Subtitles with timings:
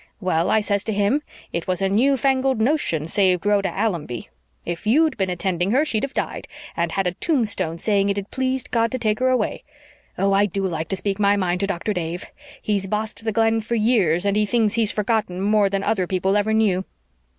[0.19, 1.21] 'Well,' I says to him,
[1.53, 4.29] 'it was a new fangled notion saved Rhoda Allonby.
[4.65, 8.31] If YOU'D been attending her she'd have died, and had a tombstone saying it had
[8.31, 9.63] pleased God to take her away.'
[10.17, 11.93] Oh, I DO like to speak my mind to Dr.
[11.93, 12.25] Dave!
[12.59, 16.35] He's bossed the Glen for years, and he thinks he's forgotten more than other people
[16.35, 16.83] ever knew.